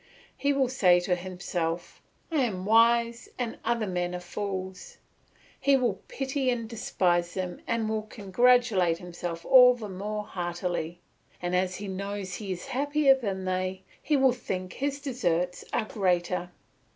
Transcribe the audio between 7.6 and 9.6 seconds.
and will congratulate himself